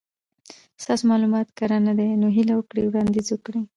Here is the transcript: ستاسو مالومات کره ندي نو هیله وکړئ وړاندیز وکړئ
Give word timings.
ستاسو 0.83 1.03
مالومات 1.11 1.47
کره 1.57 1.77
ندي 1.87 2.09
نو 2.21 2.27
هیله 2.37 2.53
وکړئ 2.57 2.83
وړاندیز 2.87 3.27
وکړئ 3.31 3.63